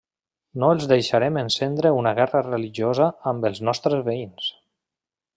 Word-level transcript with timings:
No 0.61 0.69
els 0.75 0.85
deixarem 0.91 1.35
encendre 1.41 1.91
una 1.97 2.13
guerra 2.19 2.41
religiosa 2.47 3.09
amb 3.33 3.45
els 3.51 3.61
nostres 3.69 4.01
veïns. 4.09 4.49